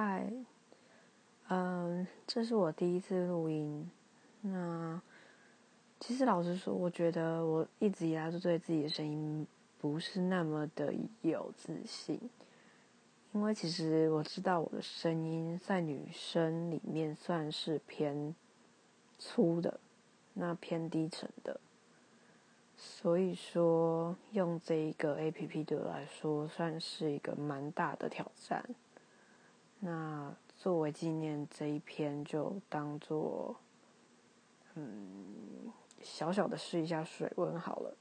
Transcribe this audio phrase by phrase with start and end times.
[0.00, 0.32] 嗨，
[1.48, 3.90] 嗯，这是我第一次录音。
[4.42, 5.02] 那
[5.98, 9.44] 其实老实说，我觉得我一直以来都对自己的声音
[9.80, 12.20] 不是那么的有自信，
[13.32, 18.36] 因为其实我知道我的声音在女生里面算是偏
[19.18, 19.80] 粗的，
[20.34, 21.60] 那偏低沉的。
[22.76, 28.64] 所以说，用这一个 A P P 对我来说算是一个蛮大的挑战。
[29.80, 33.56] 那作为纪念，这一篇就当做，
[34.74, 37.96] 嗯，小小的试一下水温好了。